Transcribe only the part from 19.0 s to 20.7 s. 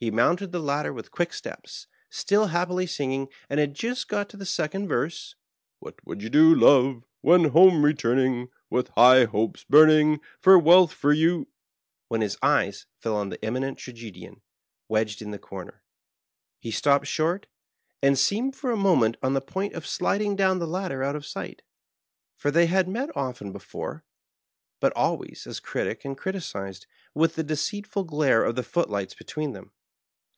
Digitized by VjOOQIC ON BOASD THE ^BAVARIA.'' 7 on the point of slicMng down the